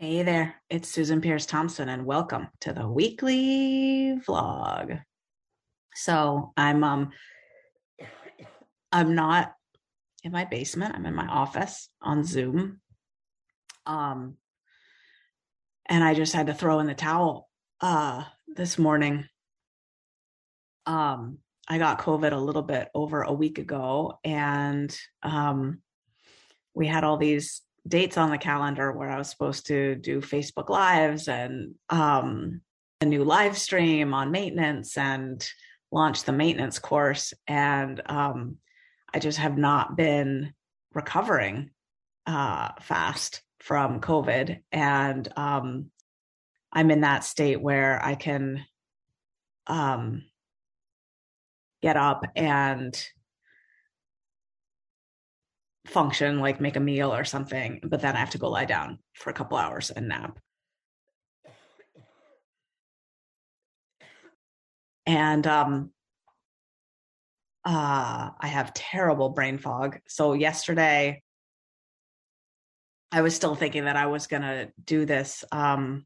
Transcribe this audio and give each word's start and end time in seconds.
Hey 0.00 0.22
there, 0.22 0.54
it's 0.70 0.88
Susan 0.88 1.20
Peirce 1.20 1.44
Thompson, 1.44 1.88
and 1.88 2.06
welcome 2.06 2.46
to 2.60 2.72
the 2.72 2.86
weekly 2.86 4.16
vlog. 4.28 5.02
So 5.92 6.52
I'm 6.56 6.84
um 6.84 7.10
I'm 8.92 9.16
not 9.16 9.54
in 10.22 10.30
my 10.30 10.44
basement. 10.44 10.94
I'm 10.94 11.04
in 11.04 11.16
my 11.16 11.26
office 11.26 11.88
on 12.00 12.22
Zoom. 12.22 12.80
Um 13.86 14.36
and 15.86 16.04
I 16.04 16.14
just 16.14 16.32
had 16.32 16.46
to 16.46 16.54
throw 16.54 16.78
in 16.78 16.86
the 16.86 16.94
towel 16.94 17.48
uh 17.80 18.22
this 18.46 18.78
morning. 18.78 19.24
Um 20.86 21.38
I 21.66 21.78
got 21.78 21.98
COVID 21.98 22.30
a 22.30 22.36
little 22.36 22.62
bit 22.62 22.88
over 22.94 23.22
a 23.22 23.32
week 23.32 23.58
ago 23.58 24.20
and 24.22 24.96
um 25.24 25.80
we 26.72 26.86
had 26.86 27.02
all 27.02 27.16
these 27.16 27.62
dates 27.86 28.16
on 28.16 28.30
the 28.30 28.38
calendar 28.38 28.92
where 28.92 29.10
I 29.10 29.18
was 29.18 29.30
supposed 29.30 29.66
to 29.66 29.94
do 29.96 30.20
Facebook 30.20 30.68
lives 30.68 31.28
and 31.28 31.74
um 31.88 32.60
a 33.00 33.04
new 33.04 33.24
live 33.24 33.56
stream 33.56 34.12
on 34.12 34.32
maintenance 34.32 34.98
and 34.98 35.46
launch 35.92 36.24
the 36.24 36.32
maintenance 36.32 36.78
course 36.78 37.32
and 37.46 38.02
um 38.06 38.58
I 39.12 39.18
just 39.18 39.38
have 39.38 39.56
not 39.56 39.96
been 39.96 40.52
recovering 40.92 41.70
uh, 42.26 42.70
fast 42.80 43.42
from 43.60 44.00
COVID. 44.00 44.60
And 44.70 45.28
um, 45.36 45.90
I'm 46.72 46.90
in 46.90 47.00
that 47.00 47.24
state 47.24 47.60
where 47.60 48.04
I 48.04 48.14
can 48.14 48.64
um, 49.66 50.24
get 51.82 51.96
up 51.96 52.24
and 52.36 53.02
function, 55.88 56.40
like 56.40 56.60
make 56.60 56.76
a 56.76 56.80
meal 56.80 57.12
or 57.12 57.24
something, 57.24 57.80
but 57.82 58.00
then 58.00 58.14
I 58.16 58.18
have 58.18 58.30
to 58.30 58.38
go 58.38 58.50
lie 58.50 58.64
down 58.64 58.98
for 59.14 59.30
a 59.30 59.32
couple 59.32 59.56
hours 59.56 59.90
and 59.90 60.08
nap. 60.08 60.38
And 65.06 65.46
um, 65.46 65.90
uh, 67.64 68.30
I 68.38 68.46
have 68.46 68.74
terrible 68.74 69.30
brain 69.30 69.58
fog. 69.58 69.98
So 70.06 70.34
yesterday, 70.34 71.22
I 73.10 73.22
was 73.22 73.34
still 73.34 73.54
thinking 73.54 73.86
that 73.86 73.96
I 73.96 74.06
was 74.06 74.26
going 74.26 74.42
to 74.42 74.70
do 74.84 75.06
this 75.06 75.44
um, 75.50 76.04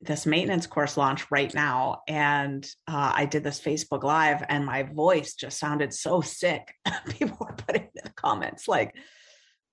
this 0.00 0.26
maintenance 0.26 0.66
course 0.66 0.96
launch 0.96 1.30
right 1.30 1.52
now, 1.54 2.02
and 2.06 2.64
uh, 2.86 3.12
I 3.14 3.26
did 3.26 3.42
this 3.42 3.60
Facebook 3.60 4.02
Live, 4.02 4.44
and 4.48 4.64
my 4.64 4.82
voice 4.82 5.34
just 5.34 5.58
sounded 5.58 5.94
so 5.94 6.20
sick. 6.20 6.74
People 7.08 7.38
were 7.40 7.56
putting 7.56 7.82
in 7.82 8.02
the 8.04 8.10
comments 8.10 8.68
like, 8.68 8.94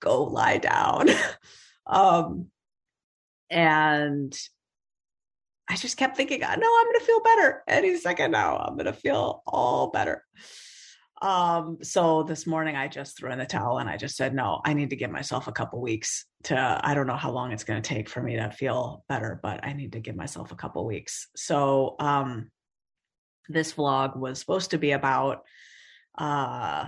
"Go 0.01 0.23
lie 0.23 0.57
down," 0.57 1.09
um, 1.85 2.47
and 3.49 4.37
I 5.69 5.77
just 5.77 5.95
kept 5.95 6.17
thinking, 6.17 6.41
"No, 6.41 6.47
I'm 6.49 6.59
going 6.59 6.99
to 6.99 7.05
feel 7.05 7.21
better 7.21 7.63
any 7.67 7.97
second 7.97 8.31
now. 8.31 8.57
I'm 8.57 8.73
going 8.73 8.85
to 8.85 8.93
feel 8.93 9.41
all 9.47 9.91
better." 9.91 10.25
Um, 11.21 11.77
so 11.83 12.23
this 12.23 12.47
morning 12.47 12.75
I 12.75 12.87
just 12.87 13.15
threw 13.15 13.31
in 13.31 13.37
the 13.37 13.45
towel 13.45 13.77
and 13.77 13.87
I 13.87 13.95
just 13.95 14.15
said, 14.15 14.33
no, 14.33 14.59
I 14.65 14.73
need 14.73 14.89
to 14.89 14.95
give 14.95 15.11
myself 15.11 15.47
a 15.47 15.51
couple 15.51 15.79
weeks 15.79 16.25
to, 16.45 16.81
I 16.83 16.95
don't 16.95 17.05
know 17.05 17.15
how 17.15 17.31
long 17.31 17.51
it's 17.51 17.63
going 17.63 17.79
to 17.81 17.87
take 17.87 18.09
for 18.09 18.23
me 18.23 18.37
to 18.37 18.49
feel 18.49 19.05
better, 19.07 19.39
but 19.41 19.63
I 19.63 19.73
need 19.73 19.91
to 19.91 19.99
give 19.99 20.15
myself 20.15 20.51
a 20.51 20.55
couple 20.55 20.83
weeks. 20.85 21.27
So, 21.35 21.95
um, 21.99 22.49
this 23.49 23.73
vlog 23.73 24.17
was 24.17 24.39
supposed 24.39 24.71
to 24.71 24.79
be 24.79 24.91
about, 24.91 25.43
uh, 26.17 26.87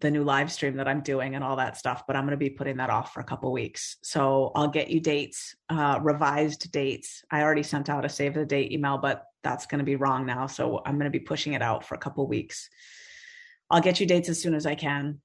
the 0.00 0.10
new 0.10 0.22
live 0.22 0.50
stream 0.52 0.76
that 0.76 0.88
I'm 0.88 1.00
doing 1.00 1.34
and 1.34 1.42
all 1.42 1.56
that 1.56 1.76
stuff, 1.76 2.04
but 2.06 2.16
I'm 2.16 2.24
going 2.24 2.32
to 2.32 2.36
be 2.36 2.50
putting 2.50 2.76
that 2.76 2.90
off 2.90 3.12
for 3.12 3.20
a 3.20 3.24
couple 3.24 3.50
weeks. 3.52 3.96
So 4.02 4.52
I'll 4.54 4.68
get 4.68 4.90
you 4.90 5.00
dates, 5.00 5.56
uh, 5.68 5.98
revised 6.02 6.70
dates. 6.70 7.24
I 7.30 7.42
already 7.42 7.62
sent 7.62 7.88
out 7.88 8.04
a 8.04 8.08
save 8.08 8.34
the 8.34 8.44
date 8.44 8.72
email, 8.72 8.98
but 8.98 9.24
that's 9.42 9.66
going 9.66 9.80
to 9.80 9.84
be 9.84 9.96
wrong 9.96 10.26
now. 10.26 10.46
So 10.46 10.82
I'm 10.84 10.94
going 10.94 11.10
to 11.10 11.18
be 11.18 11.24
pushing 11.24 11.54
it 11.54 11.62
out 11.62 11.84
for 11.84 11.94
a 11.94 11.98
couple 11.98 12.26
weeks. 12.26 12.68
I'll 13.70 13.80
get 13.80 14.00
you 14.00 14.06
dates 14.06 14.28
as 14.28 14.40
soon 14.40 14.54
as 14.54 14.66
I 14.66 14.74
can. 14.74 15.20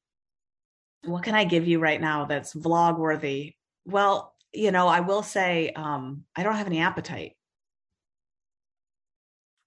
What 1.05 1.23
can 1.23 1.35
I 1.35 1.43
give 1.43 1.67
you 1.67 1.79
right 1.79 1.99
now 1.99 2.25
that's 2.25 2.53
vlog 2.53 2.97
worthy? 2.97 3.55
Well, 3.85 4.33
you 4.53 4.71
know, 4.71 4.87
I 4.87 5.01
will 5.01 5.23
say 5.23 5.71
um, 5.75 6.23
I 6.35 6.43
don't 6.43 6.55
have 6.55 6.67
any 6.67 6.79
appetite. 6.79 7.33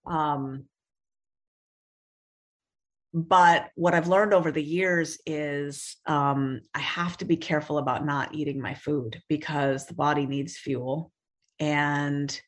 Um, 0.07 0.65
but 3.17 3.71
what 3.77 3.95
I've 3.95 4.09
learned 4.09 4.35
over 4.35 4.53
the 4.53 4.63
years 4.63 5.19
is 5.25 5.97
um, 6.05 6.61
I 6.75 6.81
have 6.81 7.17
to 7.17 7.25
be 7.25 7.39
careful 7.39 7.79
about 7.79 8.05
not 8.05 8.35
eating 8.35 8.61
my 8.61 8.75
food 8.75 9.23
because 9.27 9.87
the 9.87 9.95
body 9.95 10.27
needs 10.27 10.59
fuel. 10.59 11.11
And 11.59 12.39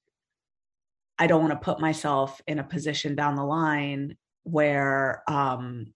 I 1.18 1.26
don't 1.26 1.40
want 1.40 1.54
to 1.54 1.64
put 1.64 1.80
myself 1.80 2.42
in 2.46 2.58
a 2.58 2.64
position 2.64 3.14
down 3.14 3.34
the 3.34 3.44
line 3.44 4.18
where 4.42 5.22
um, 5.26 5.94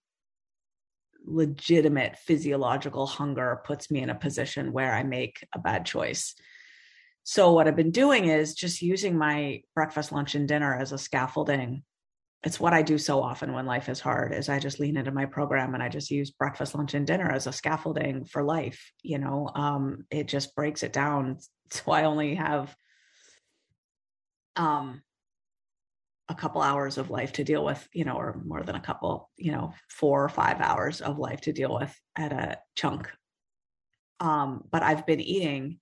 legitimate 1.23 2.17
physiological 2.17 3.05
hunger 3.05 3.61
puts 3.63 3.91
me 3.91 3.99
in 3.99 4.09
a 4.09 4.15
position 4.15 4.73
where 4.73 4.91
I 4.91 5.03
make 5.03 5.45
a 5.53 5.59
bad 5.59 5.85
choice. 5.85 6.33
So 7.21 7.51
what 7.51 7.67
I've 7.67 7.75
been 7.75 7.91
doing 7.91 8.25
is 8.25 8.55
just 8.55 8.81
using 8.81 9.19
my 9.19 9.61
breakfast, 9.75 10.11
lunch, 10.11 10.33
and 10.33 10.47
dinner 10.47 10.75
as 10.75 10.93
a 10.93 10.97
scaffolding. 10.97 11.83
It's 12.43 12.59
what 12.59 12.73
I 12.73 12.81
do 12.81 12.97
so 12.97 13.21
often 13.21 13.53
when 13.53 13.65
life 13.65 13.87
is 13.87 14.01
hard 14.01 14.33
is 14.33 14.49
I 14.49 14.59
just 14.59 14.79
lean 14.79 14.97
into 14.97 15.11
my 15.11 15.25
program 15.25 15.73
and 15.73 15.81
I 15.83 15.87
just 15.87 16.11
use 16.11 16.31
breakfast, 16.31 16.75
lunch, 16.75 16.93
and 16.93 17.07
dinner 17.07 17.31
as 17.31 17.47
a 17.47 17.53
scaffolding 17.53 18.25
for 18.25 18.43
life. 18.43 18.91
You 19.01 19.19
know, 19.19 19.49
um, 19.55 20.05
it 20.11 20.27
just 20.27 20.55
breaks 20.55 20.83
it 20.83 20.93
down. 20.93 21.37
So 21.71 21.91
I 21.91 22.03
only 22.03 22.35
have 22.35 22.75
um 24.55 25.01
a 26.29 26.35
couple 26.35 26.61
hours 26.61 26.97
of 26.97 27.09
life 27.09 27.33
to 27.33 27.43
deal 27.43 27.65
with, 27.65 27.87
you 27.93 28.05
know, 28.05 28.15
or 28.15 28.41
more 28.45 28.63
than 28.63 28.75
a 28.75 28.79
couple, 28.79 29.29
you 29.37 29.51
know, 29.51 29.73
four 29.89 30.23
or 30.23 30.29
five 30.29 30.61
hours 30.61 31.01
of 31.01 31.17
life 31.17 31.41
to 31.41 31.53
deal 31.53 31.73
with 31.73 31.93
at 32.15 32.31
a 32.31 32.57
chunk. 32.75 33.09
Um, 34.19 34.63
but 34.71 34.83
I've 34.83 35.05
been 35.05 35.19
eating 35.19 35.79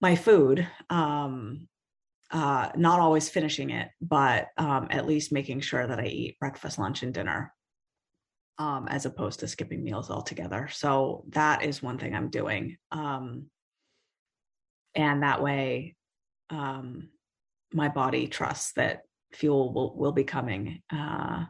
my 0.00 0.16
food, 0.16 0.66
um, 0.90 1.68
uh, 2.34 2.68
not 2.74 2.98
always 2.98 3.28
finishing 3.28 3.70
it, 3.70 3.88
but 4.00 4.48
um, 4.56 4.88
at 4.90 5.06
least 5.06 5.32
making 5.32 5.60
sure 5.60 5.86
that 5.86 6.00
I 6.00 6.06
eat 6.06 6.38
breakfast, 6.40 6.80
lunch, 6.80 7.04
and 7.04 7.14
dinner, 7.14 7.54
um, 8.58 8.88
as 8.88 9.06
opposed 9.06 9.38
to 9.40 9.48
skipping 9.48 9.84
meals 9.84 10.10
altogether. 10.10 10.68
So 10.72 11.24
that 11.28 11.62
is 11.62 11.80
one 11.80 11.96
thing 11.96 12.12
I'm 12.12 12.30
doing, 12.30 12.76
um, 12.90 13.46
and 14.96 15.22
that 15.22 15.40
way, 15.40 15.94
um, 16.50 17.10
my 17.72 17.88
body 17.88 18.26
trusts 18.26 18.72
that 18.72 19.02
fuel 19.32 19.72
will 19.72 19.96
will 19.96 20.12
be 20.12 20.24
coming 20.24 20.82
uh, 20.92 21.44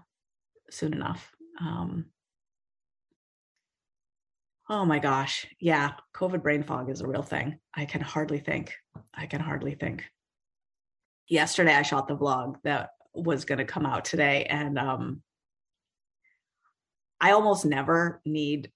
soon 0.68 0.92
enough. 0.92 1.30
Um, 1.62 2.06
oh 4.68 4.84
my 4.84 4.98
gosh, 4.98 5.46
yeah, 5.60 5.92
COVID 6.14 6.42
brain 6.42 6.62
fog 6.62 6.90
is 6.90 7.00
a 7.00 7.06
real 7.06 7.22
thing. 7.22 7.58
I 7.74 7.86
can 7.86 8.02
hardly 8.02 8.38
think. 8.38 8.74
I 9.14 9.24
can 9.24 9.40
hardly 9.40 9.74
think. 9.74 10.04
Yesterday, 11.28 11.74
I 11.74 11.82
shot 11.82 12.08
the 12.08 12.16
vlog 12.16 12.56
that 12.64 12.90
was 13.14 13.44
going 13.44 13.58
to 13.58 13.64
come 13.64 13.86
out 13.86 14.04
today, 14.04 14.44
and 14.44 14.78
um, 14.78 15.22
I 17.20 17.32
almost 17.32 17.64
never 17.64 18.20
need 18.24 18.70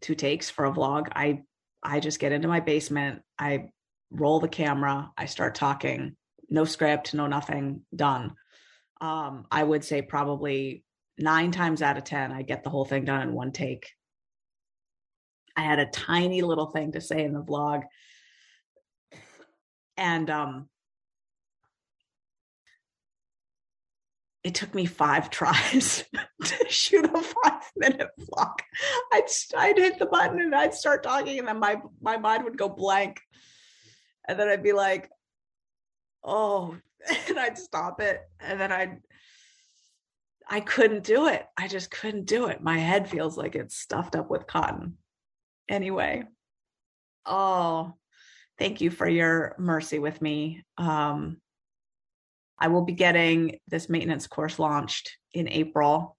two 0.00 0.14
takes 0.14 0.50
for 0.50 0.66
a 0.66 0.72
vlog. 0.72 1.08
I 1.14 1.42
I 1.82 2.00
just 2.00 2.18
get 2.18 2.32
into 2.32 2.48
my 2.48 2.60
basement. 2.60 3.22
I 3.38 3.70
roll 4.10 4.40
the 4.40 4.48
camera. 4.48 5.10
I 5.16 5.26
start 5.26 5.54
talking. 5.54 6.16
No 6.50 6.64
script, 6.64 7.14
no 7.14 7.26
nothing. 7.26 7.82
Done 7.94 8.34
um, 9.00 9.46
I 9.50 9.62
would 9.62 9.84
say 9.84 10.02
probably 10.02 10.84
nine 11.18 11.50
times 11.50 11.82
out 11.82 11.98
of 11.98 12.04
10, 12.04 12.32
I 12.32 12.42
get 12.42 12.64
the 12.64 12.70
whole 12.70 12.84
thing 12.84 13.04
done 13.04 13.22
in 13.22 13.32
one 13.32 13.52
take. 13.52 13.90
I 15.56 15.62
had 15.62 15.78
a 15.78 15.86
tiny 15.86 16.42
little 16.42 16.66
thing 16.66 16.92
to 16.92 17.00
say 17.00 17.24
in 17.24 17.32
the 17.32 17.42
vlog. 17.42 17.82
And 19.96 20.28
um, 20.28 20.68
it 24.46 24.54
took 24.54 24.72
me 24.76 24.86
five 24.86 25.28
tries 25.38 26.04
to 26.44 26.68
shoot 26.68 27.04
a 27.04 27.20
five 27.20 27.72
minute 27.74 28.10
vlog. 28.20 28.54
I'd, 29.12 29.24
I'd 29.56 29.76
hit 29.76 29.98
the 29.98 30.06
button 30.06 30.40
and 30.40 30.54
I'd 30.54 30.72
start 30.72 31.02
talking 31.02 31.40
and 31.40 31.48
then 31.48 31.58
my, 31.58 31.80
my 32.00 32.16
mind 32.16 32.44
would 32.44 32.56
go 32.56 32.68
blank. 32.68 33.20
And 34.28 34.38
then 34.38 34.48
I'd 34.48 34.62
be 34.62 34.72
like, 34.72 35.10
oh, 36.22 36.76
and 37.28 37.38
I'd 37.40 37.58
stop 37.58 38.00
it. 38.00 38.20
And 38.38 38.60
then 38.60 38.70
I'd, 38.70 38.98
I 40.48 40.60
couldn't 40.60 41.02
do 41.02 41.26
it. 41.26 41.44
I 41.56 41.66
just 41.66 41.90
couldn't 41.90 42.26
do 42.26 42.46
it. 42.46 42.62
My 42.62 42.78
head 42.78 43.10
feels 43.10 43.36
like 43.36 43.56
it's 43.56 43.76
stuffed 43.76 44.14
up 44.14 44.30
with 44.30 44.46
cotton. 44.46 44.96
Anyway, 45.68 46.22
oh, 47.24 47.94
thank 48.60 48.80
you 48.80 48.90
for 48.90 49.08
your 49.08 49.56
mercy 49.58 49.98
with 49.98 50.22
me. 50.22 50.62
Um, 50.78 51.38
I 52.58 52.68
will 52.68 52.82
be 52.82 52.92
getting 52.92 53.58
this 53.68 53.88
maintenance 53.88 54.26
course 54.26 54.58
launched 54.58 55.16
in 55.32 55.48
April, 55.48 56.16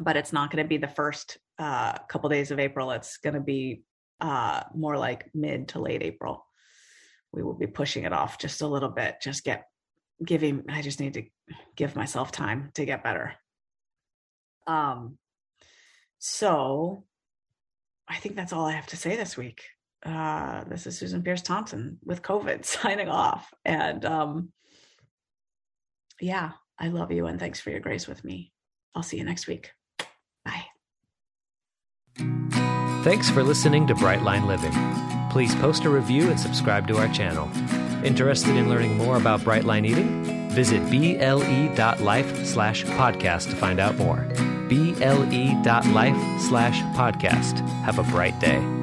but 0.00 0.16
it's 0.16 0.32
not 0.32 0.50
going 0.50 0.64
to 0.64 0.68
be 0.68 0.78
the 0.78 0.88
first 0.88 1.38
uh, 1.58 1.98
couple 2.08 2.30
days 2.30 2.50
of 2.50 2.58
April. 2.58 2.90
It's 2.92 3.18
going 3.18 3.34
to 3.34 3.40
be 3.40 3.82
uh, 4.20 4.62
more 4.74 4.96
like 4.96 5.30
mid 5.34 5.68
to 5.68 5.80
late 5.80 6.02
April. 6.02 6.44
We 7.32 7.42
will 7.42 7.54
be 7.54 7.66
pushing 7.66 8.04
it 8.04 8.12
off 8.12 8.38
just 8.38 8.62
a 8.62 8.66
little 8.66 8.88
bit. 8.88 9.16
Just 9.20 9.44
get 9.44 9.64
giving. 10.24 10.64
I 10.68 10.82
just 10.82 11.00
need 11.00 11.14
to 11.14 11.24
give 11.76 11.94
myself 11.94 12.32
time 12.32 12.70
to 12.74 12.84
get 12.84 13.04
better. 13.04 13.34
Um. 14.66 15.18
So, 16.20 17.04
I 18.08 18.16
think 18.16 18.34
that's 18.34 18.52
all 18.52 18.66
I 18.66 18.72
have 18.72 18.88
to 18.88 18.96
say 18.96 19.14
this 19.14 19.36
week. 19.36 19.62
Uh, 20.04 20.64
this 20.64 20.86
is 20.86 20.98
Susan 20.98 21.22
Peirce 21.22 21.42
Thompson 21.42 21.98
with 22.04 22.22
COVID 22.22 22.64
signing 22.64 23.08
off, 23.08 23.52
and 23.64 24.04
um, 24.04 24.52
yeah, 26.20 26.52
I 26.78 26.88
love 26.88 27.12
you 27.12 27.26
and 27.26 27.38
thanks 27.38 27.60
for 27.60 27.70
your 27.70 27.80
grace 27.80 28.06
with 28.06 28.24
me. 28.24 28.52
I'll 28.94 29.02
see 29.02 29.18
you 29.18 29.24
next 29.24 29.46
week. 29.46 29.72
Bye. 30.44 30.64
Thanks 33.02 33.30
for 33.30 33.42
listening 33.42 33.86
to 33.86 33.94
Brightline 33.94 34.46
Living. 34.46 34.72
Please 35.30 35.54
post 35.56 35.84
a 35.84 35.90
review 35.90 36.30
and 36.30 36.38
subscribe 36.38 36.88
to 36.88 36.98
our 36.98 37.08
channel. 37.08 37.48
Interested 38.04 38.56
in 38.56 38.68
learning 38.68 38.96
more 38.96 39.16
about 39.16 39.40
Brightline 39.40 39.86
Eating? 39.86 40.50
Visit 40.50 40.82
ble.life 40.90 42.46
slash 42.46 42.84
podcast 42.84 43.50
to 43.50 43.56
find 43.56 43.78
out 43.78 43.96
more. 43.96 44.26
ble.life 44.68 46.40
slash 46.40 46.80
podcast. 46.96 47.68
Have 47.82 47.98
a 47.98 48.04
bright 48.04 48.38
day. 48.40 48.77